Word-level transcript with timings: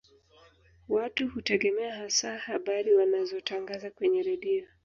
Watu 0.89 1.27
hutegemea 1.27 1.95
hasa 1.95 2.37
habari 2.37 2.93
wanazotangaza 2.93 3.91
kwenye 3.91 4.21
redio 4.23 4.63